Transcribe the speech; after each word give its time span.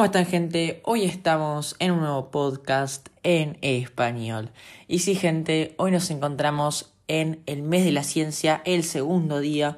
¿Cómo 0.00 0.06
están 0.06 0.24
gente? 0.24 0.80
Hoy 0.86 1.04
estamos 1.04 1.76
en 1.78 1.90
un 1.90 2.00
nuevo 2.00 2.30
podcast 2.30 3.10
en 3.22 3.58
español. 3.60 4.50
Y 4.88 5.00
sí 5.00 5.14
gente, 5.14 5.74
hoy 5.76 5.90
nos 5.90 6.10
encontramos 6.10 6.94
en 7.06 7.42
el 7.44 7.60
mes 7.60 7.84
de 7.84 7.92
la 7.92 8.02
ciencia, 8.02 8.62
el 8.64 8.82
segundo 8.82 9.40
día. 9.40 9.76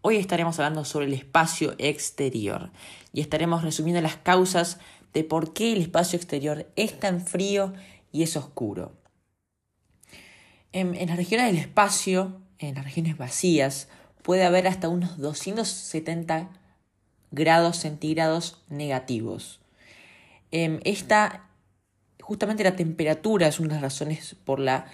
Hoy 0.00 0.16
estaremos 0.16 0.58
hablando 0.58 0.86
sobre 0.86 1.04
el 1.04 1.12
espacio 1.12 1.74
exterior 1.76 2.70
y 3.12 3.20
estaremos 3.20 3.62
resumiendo 3.62 4.00
las 4.00 4.16
causas 4.16 4.78
de 5.12 5.22
por 5.22 5.52
qué 5.52 5.74
el 5.74 5.82
espacio 5.82 6.16
exterior 6.16 6.66
es 6.74 6.98
tan 6.98 7.20
frío 7.20 7.74
y 8.10 8.22
es 8.22 8.38
oscuro. 8.38 8.94
En, 10.72 10.94
en 10.94 11.08
las 11.08 11.18
regiones 11.18 11.44
del 11.44 11.58
espacio, 11.58 12.40
en 12.58 12.74
las 12.74 12.84
regiones 12.84 13.18
vacías, 13.18 13.88
puede 14.22 14.46
haber 14.46 14.66
hasta 14.66 14.88
unos 14.88 15.18
270 15.18 16.48
grados 17.30 17.76
centígrados 17.76 18.62
negativos. 18.68 19.57
Em, 20.50 20.80
esta, 20.84 21.48
justamente 22.20 22.64
la 22.64 22.76
temperatura 22.76 23.48
es 23.48 23.60
una 23.60 23.68
de 23.68 23.74
las 23.74 23.82
razones 23.82 24.36
por 24.44 24.60
la 24.60 24.86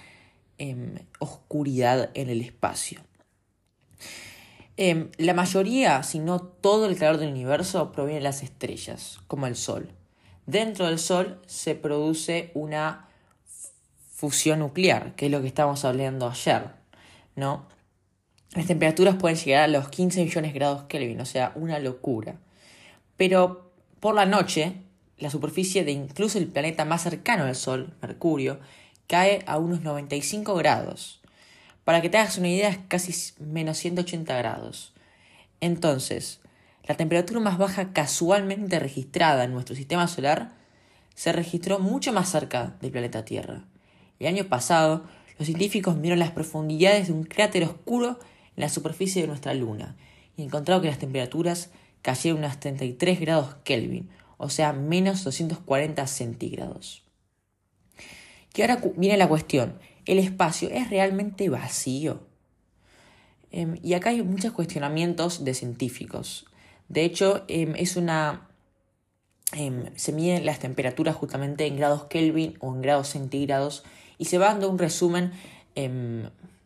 em, 0.57 0.95
oscuridad 1.19 2.11
en 2.13 2.29
el 2.29 2.41
espacio. 2.41 3.01
Em, 4.77 5.09
la 5.17 5.33
mayoría, 5.33 6.03
si 6.03 6.19
no 6.19 6.41
todo 6.41 6.85
el 6.85 6.97
calor 6.97 7.17
del 7.17 7.29
universo, 7.29 7.91
proviene 7.91 8.19
de 8.19 8.23
las 8.23 8.43
estrellas, 8.43 9.19
como 9.27 9.47
el 9.47 9.55
Sol. 9.55 9.89
Dentro 10.45 10.85
del 10.85 10.99
Sol 10.99 11.41
se 11.45 11.75
produce 11.75 12.51
una 12.53 13.07
fusión 14.13 14.59
nuclear, 14.59 15.15
que 15.15 15.27
es 15.27 15.31
lo 15.31 15.41
que 15.41 15.47
estábamos 15.47 15.85
hablando 15.85 16.27
ayer, 16.29 16.71
¿no? 17.35 17.67
Las 18.53 18.67
temperaturas 18.67 19.15
pueden 19.15 19.37
llegar 19.37 19.63
a 19.63 19.67
los 19.67 19.89
15 19.89 20.23
millones 20.23 20.53
de 20.53 20.59
grados 20.59 20.83
Kelvin, 20.83 21.19
o 21.19 21.25
sea, 21.25 21.51
una 21.55 21.79
locura. 21.79 22.39
Pero 23.17 23.71
por 23.99 24.15
la 24.15 24.25
noche, 24.25 24.84
la 25.17 25.29
superficie 25.29 25.83
de 25.83 25.91
incluso 25.91 26.37
el 26.37 26.47
planeta 26.47 26.85
más 26.85 27.03
cercano 27.03 27.45
al 27.45 27.55
Sol, 27.55 27.93
Mercurio, 28.01 28.59
cae 29.07 29.43
a 29.47 29.57
unos 29.57 29.81
95 29.81 30.55
grados. 30.55 31.21
Para 31.83 32.01
que 32.01 32.09
te 32.09 32.17
hagas 32.17 32.37
una 32.37 32.49
idea, 32.49 32.69
es 32.69 32.79
casi 32.87 33.13
menos 33.39 33.77
180 33.77 34.35
grados. 34.37 34.93
Entonces, 35.61 36.41
la 36.83 36.95
temperatura 36.95 37.39
más 37.39 37.57
baja 37.57 37.93
casualmente 37.93 38.79
registrada 38.79 39.43
en 39.43 39.53
nuestro 39.53 39.75
sistema 39.75 40.07
solar 40.07 40.53
se 41.13 41.31
registró 41.31 41.79
mucho 41.79 42.11
más 42.11 42.29
cerca 42.29 42.75
del 42.81 42.91
planeta 42.91 43.25
Tierra. 43.25 43.63
El 44.19 44.27
año 44.27 44.45
pasado, 44.45 45.05
los 45.37 45.47
científicos 45.47 45.99
vieron 45.99 46.19
las 46.19 46.31
profundidades 46.31 47.07
de 47.07 47.13
un 47.13 47.23
cráter 47.23 47.63
oscuro 47.63 48.19
en 48.55 48.61
la 48.61 48.69
superficie 48.69 49.21
de 49.21 49.27
nuestra 49.27 49.53
Luna 49.53 49.95
y 50.37 50.43
encontraron 50.43 50.81
que 50.81 50.89
las 50.89 50.99
temperaturas 50.99 51.69
cayeron 52.01 52.39
unos 52.39 52.59
33 52.59 53.19
grados 53.19 53.55
Kelvin, 53.63 54.09
o 54.37 54.49
sea, 54.49 54.73
menos 54.73 55.23
240 55.23 56.05
centígrados. 56.07 57.03
Y 58.53 58.61
ahora 58.61 58.81
viene 58.95 59.17
la 59.17 59.27
cuestión, 59.27 59.79
¿el 60.05 60.19
espacio 60.19 60.69
es 60.69 60.89
realmente 60.89 61.49
vacío? 61.49 62.21
Em, 63.51 63.77
y 63.83 63.93
acá 63.93 64.09
hay 64.09 64.21
muchos 64.21 64.53
cuestionamientos 64.53 65.43
de 65.43 65.53
científicos. 65.53 66.45
De 66.87 67.03
hecho, 67.03 67.43
em, 67.47 67.73
es 67.75 67.95
una... 67.97 68.49
Em, 69.51 69.95
se 69.95 70.11
miden 70.11 70.45
las 70.45 70.59
temperaturas 70.59 71.15
justamente 71.15 71.65
en 71.65 71.77
grados 71.77 72.05
Kelvin 72.05 72.57
o 72.59 72.73
en 72.73 72.81
grados 72.81 73.09
centígrados 73.09 73.83
y 74.17 74.25
se 74.25 74.37
va 74.37 74.47
dando 74.47 74.69
un 74.69 74.79
resumen 74.79 75.31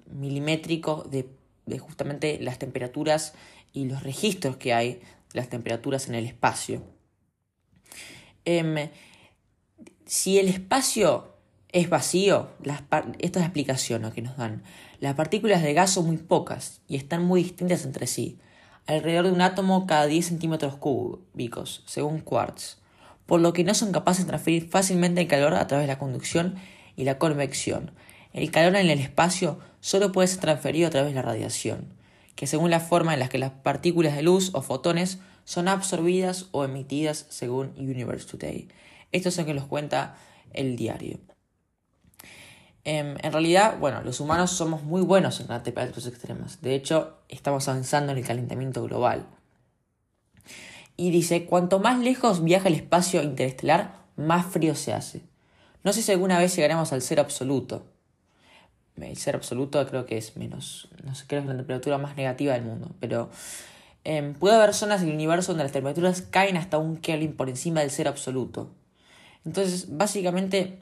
milimétrico 0.05 1.03
de 1.09 1.27
de 1.69 1.79
justamente 1.79 2.39
las 2.41 2.59
temperaturas 2.59 3.33
y 3.71 3.85
los 3.85 4.03
registros 4.03 4.57
que 4.57 4.73
hay 4.73 4.95
de 4.95 5.01
las 5.33 5.49
temperaturas 5.49 6.09
en 6.09 6.15
el 6.15 6.25
espacio. 6.25 6.81
Em, 8.45 8.89
si 10.05 10.39
el 10.39 10.47
espacio 10.47 11.33
es 11.71 11.89
vacío, 11.89 12.49
las 12.63 12.81
esta 12.81 13.09
es 13.19 13.35
la 13.35 13.45
explicación 13.45 14.11
que 14.11 14.21
nos 14.21 14.37
dan. 14.37 14.63
Las 14.99 15.15
partículas 15.15 15.61
de 15.61 15.73
gas 15.73 15.91
son 15.91 16.07
muy 16.07 16.17
pocas 16.17 16.81
y 16.87 16.95
están 16.95 17.23
muy 17.23 17.43
distintas 17.43 17.85
entre 17.85 18.07
sí, 18.07 18.39
alrededor 18.87 19.25
de 19.25 19.31
un 19.31 19.41
átomo 19.41 19.85
cada 19.85 20.07
10 20.07 20.25
centímetros 20.25 20.75
cúbicos, 20.75 21.83
según 21.85 22.21
Quartz, 22.21 22.77
por 23.25 23.39
lo 23.39 23.53
que 23.53 23.63
no 23.63 23.75
son 23.75 23.91
capaces 23.91 24.25
de 24.25 24.29
transferir 24.29 24.67
fácilmente 24.67 25.21
el 25.21 25.27
calor 25.27 25.53
a 25.53 25.67
través 25.67 25.83
de 25.83 25.93
la 25.93 25.99
conducción 25.99 26.55
y 26.95 27.03
la 27.03 27.19
convección, 27.19 27.91
el 28.33 28.51
calor 28.51 28.75
en 28.75 28.89
el 28.89 28.99
espacio 28.99 29.59
solo 29.79 30.11
puede 30.11 30.27
ser 30.27 30.39
transferido 30.39 30.87
a 30.87 30.91
través 30.91 31.09
de 31.09 31.15
la 31.15 31.21
radiación, 31.21 31.93
que 32.35 32.47
según 32.47 32.69
la 32.69 32.79
forma 32.79 33.13
en 33.13 33.19
la 33.19 33.29
que 33.29 33.37
las 33.37 33.51
partículas 33.51 34.15
de 34.15 34.21
luz 34.21 34.51
o 34.53 34.61
fotones 34.61 35.19
son 35.49 35.67
absorbidas 35.67 36.45
o 36.51 36.63
emitidas 36.63 37.25
según 37.29 37.73
Universe 37.75 38.27
Today. 38.27 38.67
Esto 39.11 39.29
es 39.29 39.37
lo 39.39 39.45
que 39.45 39.55
nos 39.55 39.65
cuenta 39.65 40.15
el 40.53 40.75
diario. 40.75 41.17
Em, 42.83 43.15
en 43.19 43.31
realidad, 43.31 43.79
bueno, 43.79 44.03
los 44.03 44.19
humanos 44.19 44.51
somos 44.51 44.83
muy 44.83 45.01
buenos 45.01 45.39
en 45.39 45.47
las 45.47 45.63
temperaturas 45.63 46.05
extremas. 46.05 46.61
De 46.61 46.75
hecho, 46.75 47.17
estamos 47.29 47.67
avanzando 47.67 48.11
en 48.11 48.19
el 48.19 48.27
calentamiento 48.27 48.83
global. 48.83 49.25
Y 50.95 51.09
dice, 51.09 51.47
cuanto 51.47 51.79
más 51.79 51.97
lejos 51.97 52.43
viaja 52.43 52.67
el 52.67 52.75
espacio 52.75 53.23
interestelar, 53.23 54.03
más 54.17 54.45
frío 54.45 54.75
se 54.75 54.93
hace. 54.93 55.23
No 55.83 55.93
sé 55.93 56.03
si 56.03 56.11
alguna 56.11 56.37
vez 56.37 56.55
llegaremos 56.55 56.93
al 56.93 57.01
cero 57.01 57.23
absoluto, 57.23 57.87
el 58.97 59.17
ser 59.17 59.35
absoluto 59.35 59.83
creo 59.87 60.05
que 60.05 60.17
es 60.17 60.37
menos, 60.37 60.89
no 61.03 61.15
sé, 61.15 61.25
creo 61.25 61.41
que 61.41 61.47
es 61.47 61.55
la 61.55 61.57
temperatura 61.57 61.97
más 61.97 62.15
negativa 62.17 62.53
del 62.53 62.63
mundo, 62.63 62.91
pero 62.99 63.31
em, 64.03 64.33
puede 64.33 64.55
haber 64.55 64.73
zonas 64.73 65.01
del 65.01 65.13
universo 65.13 65.51
donde 65.51 65.63
las 65.63 65.71
temperaturas 65.73 66.21
caen 66.21 66.57
hasta 66.57 66.77
un 66.77 66.97
Kelvin 66.97 67.33
por 67.33 67.49
encima 67.49 67.81
del 67.81 67.91
ser 67.91 68.07
absoluto. 68.07 68.71
Entonces, 69.45 69.97
básicamente, 69.97 70.79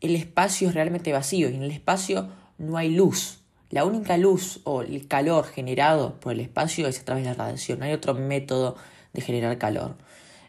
el 0.00 0.16
espacio 0.16 0.68
es 0.68 0.74
realmente 0.74 1.12
vacío 1.12 1.50
y 1.50 1.54
en 1.54 1.62
el 1.62 1.70
espacio 1.70 2.28
no 2.58 2.76
hay 2.76 2.90
luz. 2.90 3.40
La 3.70 3.84
única 3.84 4.16
luz 4.16 4.60
o 4.64 4.82
el 4.82 5.06
calor 5.06 5.44
generado 5.46 6.18
por 6.18 6.32
el 6.32 6.40
espacio 6.40 6.88
es 6.88 7.00
a 7.00 7.04
través 7.04 7.24
de 7.24 7.30
la 7.30 7.36
radiación. 7.36 7.78
No 7.78 7.84
hay 7.84 7.92
otro 7.92 8.14
método 8.14 8.76
de 9.12 9.20
generar 9.20 9.58
calor. 9.58 9.96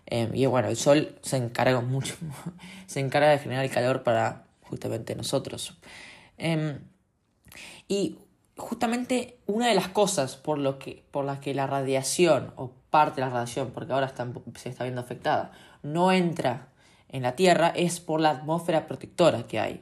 Em, 0.08 0.36
y 0.36 0.46
bueno, 0.46 0.70
el 0.70 0.76
Sol 0.76 1.16
se 1.22 1.38
encarga 1.38 1.82
mucho, 1.82 2.16
se 2.88 3.00
encarga 3.00 3.30
de 3.30 3.40
generar 3.40 3.64
el 3.64 3.72
calor 3.72 4.04
para 4.04 4.46
justamente 4.62 5.16
nosotros. 5.16 5.78
Em, 6.38 6.80
y 7.88 8.18
justamente 8.62 9.38
una 9.48 9.68
de 9.68 9.76
las 9.76 9.90
cosas 9.90 10.38
por, 10.38 10.58
lo 10.58 10.80
que, 10.80 11.04
por 11.12 11.26
las 11.26 11.40
que 11.40 11.54
la 11.54 11.68
radiación, 11.68 12.54
o 12.56 12.72
parte 12.90 13.22
de 13.22 13.28
la 13.28 13.34
radiación, 13.34 13.72
porque 13.72 13.94
ahora 13.94 14.14
se 14.56 14.70
está 14.70 14.84
viendo 14.84 15.02
afectada, 15.02 15.52
no 15.84 16.12
entra 16.12 16.70
en 17.10 17.24
la 17.24 17.36
Tierra 17.36 17.74
es 17.76 18.00
por 18.00 18.22
la 18.22 18.30
atmósfera 18.30 18.88
protectora 18.88 19.46
que 19.48 19.60
hay. 19.60 19.82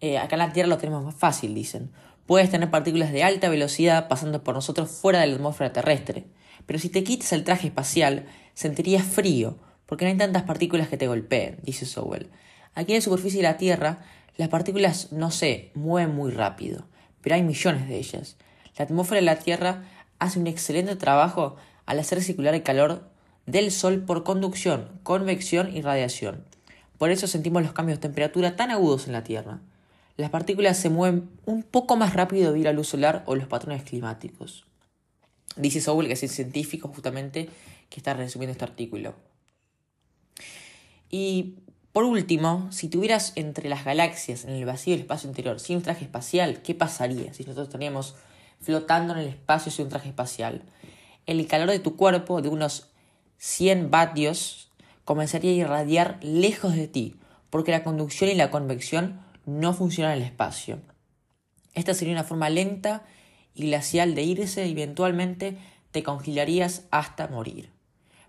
Eh, 0.00 0.18
acá 0.18 0.36
en 0.36 0.40
la 0.40 0.52
Tierra 0.52 0.68
lo 0.68 0.78
tenemos 0.78 1.04
más 1.04 1.14
fácil, 1.14 1.54
dicen. 1.54 1.90
Puedes 2.26 2.50
tener 2.50 2.70
partículas 2.70 3.12
de 3.12 3.24
alta 3.24 3.48
velocidad 3.48 4.08
pasando 4.08 4.44
por 4.44 4.54
nosotros 4.54 4.90
fuera 4.90 5.20
de 5.20 5.26
la 5.26 5.34
atmósfera 5.36 5.72
terrestre. 5.72 6.26
Pero 6.66 6.78
si 6.78 6.88
te 6.88 7.04
quitas 7.04 7.32
el 7.32 7.44
traje 7.44 7.68
espacial, 7.68 8.26
sentirías 8.54 9.04
frío, 9.04 9.58
porque 9.86 10.04
no 10.04 10.10
hay 10.10 10.16
tantas 10.16 10.42
partículas 10.42 10.88
que 10.88 10.96
te 10.96 11.06
golpeen, 11.06 11.58
dice 11.62 11.86
Sowell. 11.86 12.30
Aquí 12.74 12.92
en 12.92 12.98
la 12.98 13.02
superficie 13.02 13.38
de 13.38 13.48
la 13.48 13.56
Tierra, 13.56 13.98
las 14.36 14.48
partículas 14.48 15.12
no 15.12 15.30
se 15.30 15.70
mueven 15.74 16.14
muy 16.14 16.30
rápido, 16.30 16.86
pero 17.26 17.34
hay 17.34 17.42
millones 17.42 17.88
de 17.88 17.98
ellas. 17.98 18.36
La 18.78 18.84
atmósfera 18.84 19.16
de 19.16 19.26
la 19.26 19.40
Tierra 19.40 19.82
hace 20.20 20.38
un 20.38 20.46
excelente 20.46 20.94
trabajo 20.94 21.56
al 21.84 21.98
hacer 21.98 22.22
circular 22.22 22.54
el 22.54 22.62
calor 22.62 23.10
del 23.46 23.72
Sol 23.72 24.04
por 24.04 24.22
conducción, 24.22 25.00
convección 25.02 25.76
y 25.76 25.82
radiación. 25.82 26.44
Por 26.98 27.10
eso 27.10 27.26
sentimos 27.26 27.64
los 27.64 27.72
cambios 27.72 27.98
de 27.98 28.02
temperatura 28.02 28.54
tan 28.54 28.70
agudos 28.70 29.08
en 29.08 29.12
la 29.12 29.24
Tierra. 29.24 29.58
Las 30.16 30.30
partículas 30.30 30.76
se 30.76 30.88
mueven 30.88 31.28
un 31.46 31.64
poco 31.64 31.96
más 31.96 32.14
rápido 32.14 32.52
debido 32.52 32.68
a 32.68 32.72
la 32.72 32.76
luz 32.76 32.86
solar 32.86 33.24
o 33.26 33.34
los 33.34 33.48
patrones 33.48 33.82
climáticos. 33.82 34.64
Dice 35.56 35.80
Sowell, 35.80 36.06
que 36.06 36.12
es 36.12 36.22
el 36.22 36.28
científico 36.28 36.92
justamente 36.94 37.50
que 37.90 37.98
está 37.98 38.14
resumiendo 38.14 38.52
este 38.52 38.66
artículo. 38.66 39.16
Y 41.10 41.56
por 41.96 42.04
último, 42.04 42.70
si 42.72 42.90
tuvieras 42.90 43.32
entre 43.36 43.70
las 43.70 43.86
galaxias 43.86 44.44
en 44.44 44.50
el 44.50 44.66
vacío 44.66 44.92
del 44.92 45.00
espacio 45.00 45.30
interior 45.30 45.58
sin 45.58 45.78
un 45.78 45.82
traje 45.82 46.04
espacial, 46.04 46.60
¿qué 46.60 46.74
pasaría 46.74 47.32
si 47.32 47.44
nosotros 47.44 47.68
estaríamos 47.68 48.16
flotando 48.60 49.14
en 49.14 49.20
el 49.20 49.28
espacio 49.28 49.72
sin 49.72 49.86
un 49.86 49.88
traje 49.88 50.10
espacial? 50.10 50.60
El 51.24 51.46
calor 51.46 51.70
de 51.70 51.78
tu 51.78 51.96
cuerpo, 51.96 52.42
de 52.42 52.50
unos 52.50 52.90
100 53.38 53.90
vatios, 53.90 54.70
comenzaría 55.06 55.52
a 55.52 55.54
irradiar 55.54 56.18
lejos 56.20 56.76
de 56.76 56.86
ti, 56.86 57.16
porque 57.48 57.70
la 57.70 57.82
conducción 57.82 58.28
y 58.28 58.34
la 58.34 58.50
convección 58.50 59.22
no 59.46 59.72
funcionan 59.72 60.12
en 60.12 60.18
el 60.18 60.24
espacio. 60.24 60.80
Esta 61.72 61.94
sería 61.94 62.12
una 62.12 62.24
forma 62.24 62.50
lenta 62.50 63.06
y 63.54 63.68
glacial 63.68 64.14
de 64.14 64.22
irse 64.22 64.66
y 64.66 64.72
eventualmente 64.72 65.56
te 65.92 66.02
congelarías 66.02 66.84
hasta 66.90 67.28
morir. 67.28 67.70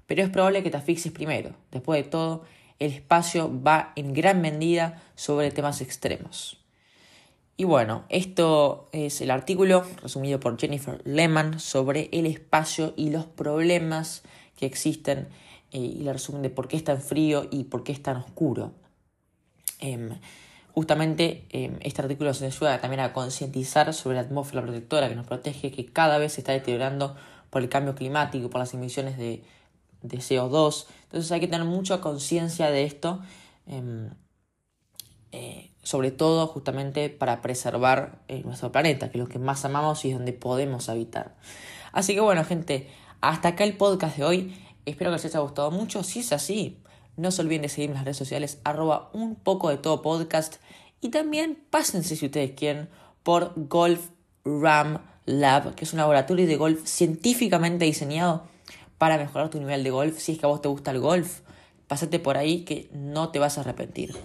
Pero 0.05 0.23
es 0.23 0.29
probable 0.29 0.63
que 0.63 0.71
te 0.71 0.77
asfixies 0.77 1.13
primero. 1.13 1.51
Después 1.69 2.01
de 2.01 2.09
todo, 2.09 2.45
el 2.79 2.93
espacio 2.93 3.51
va 3.61 3.93
en 3.95 4.13
gran 4.13 4.41
medida 4.41 5.01
sobre 5.15 5.51
temas 5.51 5.81
extremos. 5.81 6.57
Y 7.59 7.63
bueno, 7.63 8.03
esto 8.09 8.87
es 8.91 9.19
el 9.21 9.31
artículo 9.31 9.83
resumido 10.03 10.39
por 10.39 10.59
Jennifer 10.59 11.01
Lehman 11.05 11.59
sobre 11.59 12.07
el 12.11 12.27
espacio 12.27 12.93
y 12.95 13.09
los 13.09 13.25
problemas 13.25 14.21
que 14.55 14.67
existen 14.67 15.27
eh, 15.71 15.79
y 15.79 16.07
el 16.07 16.13
resumen 16.13 16.43
de 16.43 16.51
por 16.51 16.67
qué 16.67 16.77
es 16.77 16.83
tan 16.83 17.01
frío 17.01 17.47
y 17.49 17.63
por 17.63 17.83
qué 17.83 17.93
es 17.93 18.03
tan 18.03 18.17
oscuro. 18.17 18.73
Em, 19.79 20.11
justamente 20.71 21.45
em, 21.49 21.77
este 21.81 22.03
artículo 22.03 22.31
se 22.35 22.45
ayuda 22.45 22.79
también 22.79 22.99
a 22.99 23.11
concientizar 23.11 23.91
sobre 23.95 24.17
la 24.17 24.21
atmósfera 24.21 24.61
protectora 24.61 25.09
que 25.09 25.15
nos 25.15 25.25
protege, 25.25 25.71
que 25.71 25.87
cada 25.87 26.19
vez 26.19 26.33
se 26.33 26.41
está 26.41 26.51
deteriorando 26.51 27.15
por 27.49 27.63
el 27.63 27.69
cambio 27.69 27.95
climático, 27.95 28.51
por 28.51 28.59
las 28.59 28.73
emisiones 28.75 29.17
de, 29.17 29.43
de 30.01 30.17
CO2. 30.17 30.85
Entonces 31.03 31.31
hay 31.31 31.39
que 31.39 31.47
tener 31.47 31.65
mucha 31.65 32.01
conciencia 32.01 32.69
de 32.69 32.83
esto, 32.83 33.21
em, 33.65 34.09
eh, 35.31 35.71
sobre 35.83 36.11
todo 36.11 36.47
justamente 36.47 37.09
para 37.09 37.41
preservar 37.41 38.21
eh, 38.27 38.41
nuestro 38.43 38.71
planeta, 38.71 39.09
que 39.09 39.17
es 39.17 39.23
lo 39.23 39.29
que 39.29 39.39
más 39.39 39.63
amamos 39.65 40.03
y 40.05 40.09
es 40.09 40.17
donde 40.17 40.33
podemos 40.33 40.89
habitar. 40.89 41.35
Así 41.91 42.13
que 42.13 42.21
bueno, 42.21 42.43
gente, 42.43 42.89
hasta 43.21 43.49
acá 43.49 43.63
el 43.63 43.77
podcast 43.77 44.17
de 44.17 44.23
hoy. 44.23 44.63
Espero 44.85 45.11
que 45.11 45.15
les 45.15 45.25
haya 45.25 45.39
gustado 45.39 45.71
mucho. 45.71 46.03
Si 46.03 46.19
es 46.19 46.31
así, 46.31 46.81
no 47.17 47.31
se 47.31 47.41
olviden 47.41 47.63
de 47.63 47.69
seguirme 47.69 47.93
en 47.93 47.95
las 47.95 48.05
redes 48.05 48.17
sociales, 48.17 48.59
arroba 48.63 49.09
un 49.13 49.35
poco 49.35 49.69
de 49.69 49.77
todo 49.77 50.01
podcast. 50.01 50.57
Y 51.01 51.09
también 51.09 51.57
pásense, 51.69 52.15
si 52.15 52.25
ustedes 52.25 52.51
quieren, 52.51 52.89
por 53.23 53.53
Golf 53.55 54.09
Ram 54.45 54.99
Lab, 55.25 55.75
que 55.75 55.83
es 55.83 55.93
un 55.93 55.99
laboratorio 55.99 56.47
de 56.47 56.55
golf 56.55 56.85
científicamente 56.85 57.85
diseñado 57.85 58.47
para 58.97 59.17
mejorar 59.17 59.49
tu 59.49 59.59
nivel 59.59 59.83
de 59.83 59.91
golf. 59.91 60.17
Si 60.17 60.33
es 60.33 60.39
que 60.39 60.45
a 60.45 60.49
vos 60.49 60.61
te 60.61 60.67
gusta 60.67 60.91
el 60.91 60.99
golf, 60.99 61.41
pásate 61.87 62.19
por 62.19 62.37
ahí 62.37 62.65
que 62.65 62.89
no 62.91 63.29
te 63.29 63.39
vas 63.39 63.57
a 63.57 63.61
arrepentir. 63.61 64.17